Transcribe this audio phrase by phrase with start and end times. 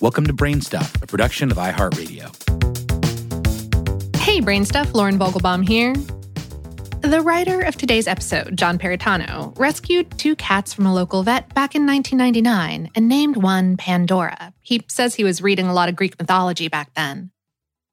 [0.00, 2.34] Welcome to Brainstuff, a production of iHeartRadio.
[4.16, 5.92] Hey, Brainstuff, Lauren Vogelbaum here.
[7.02, 11.74] The writer of today's episode, John Perritano, rescued two cats from a local vet back
[11.74, 14.54] in 1999 and named one Pandora.
[14.62, 17.30] He says he was reading a lot of Greek mythology back then.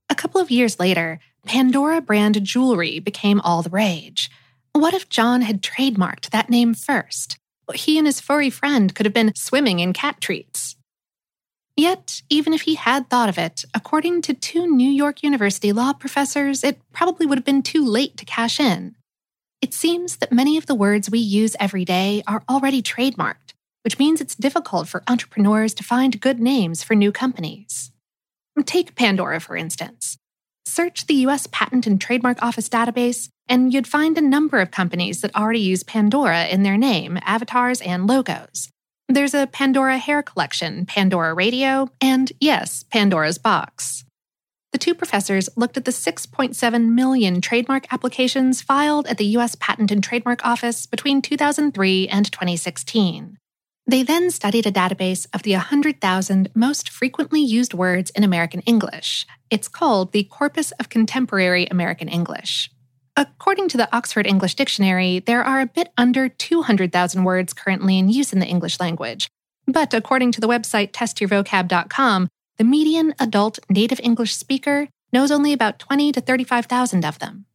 [0.10, 4.32] A couple of years later, Pandora brand jewelry became all the rage.
[4.72, 7.38] What if John had trademarked that name first?
[7.74, 10.67] He and his furry friend could have been swimming in cat treats.
[11.78, 15.94] Yet, even if he had thought of it, according to two New York University law
[15.94, 18.96] professors, it probably would have been too late to cash in.
[19.62, 24.00] It seems that many of the words we use every day are already trademarked, which
[24.00, 27.92] means it's difficult for entrepreneurs to find good names for new companies.
[28.66, 30.18] Take Pandora, for instance.
[30.66, 35.22] Search the US Patent and Trademark Office database, and you'd find a number of companies
[35.22, 38.70] that already use Pandora in their name, avatars, and logos.
[39.10, 44.04] There's a Pandora hair collection, Pandora radio, and yes, Pandora's box.
[44.74, 49.92] The two professors looked at the 6.7 million trademark applications filed at the US Patent
[49.92, 53.38] and Trademark Office between 2003 and 2016.
[53.90, 59.26] They then studied a database of the 100,000 most frequently used words in American English.
[59.50, 62.70] It's called the Corpus of Contemporary American English.
[63.20, 68.10] According to the Oxford English Dictionary, there are a bit under 200,000 words currently in
[68.10, 69.28] use in the English language.
[69.66, 72.28] But according to the website testyourvocab.com,
[72.60, 77.48] the median adult native English speaker knows only about 20 to 35,000 of them.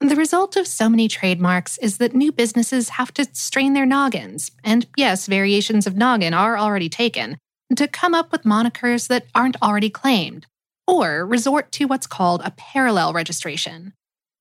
[0.01, 4.51] The result of so many trademarks is that new businesses have to strain their noggins,
[4.63, 7.37] and yes, variations of noggin are already taken,
[7.75, 10.45] to come up with monikers that aren't already claimed,
[10.87, 13.93] or resort to what's called a parallel registration.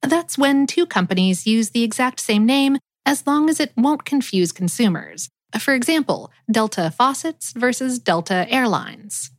[0.02, 4.52] That's when two companies use the exact same name as long as it won't confuse
[4.52, 5.28] consumers.
[5.58, 9.30] For example, Delta Faucets versus Delta Airlines.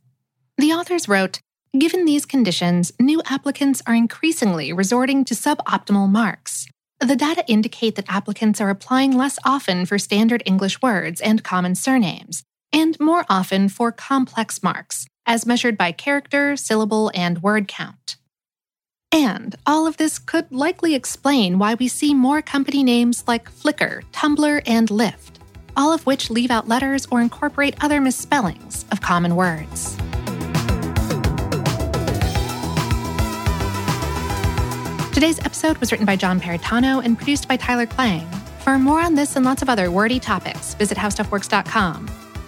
[0.56, 1.40] The authors wrote
[1.78, 6.66] Given these conditions, new applicants are increasingly resorting to suboptimal marks.
[7.00, 11.74] The data indicate that applicants are applying less often for standard English words and common
[11.74, 12.44] surnames,
[12.76, 18.16] and more often for complex marks, as measured by character, syllable, and word count.
[19.10, 24.02] And all of this could likely explain why we see more company names like Flickr,
[24.12, 25.40] Tumblr, and Lyft,
[25.74, 29.96] all of which leave out letters or incorporate other misspellings of common words.
[35.14, 38.26] Today's episode was written by John Perritano and produced by Tyler Klang.
[38.58, 42.25] For more on this and lots of other wordy topics, visit howstuffworks.com.